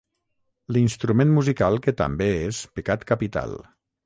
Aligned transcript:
L'instrument 0.77 1.35
musical 1.35 1.77
que 1.89 1.93
també 2.01 2.31
és 2.47 2.63
pecat 2.79 3.07
capital. 3.15 3.57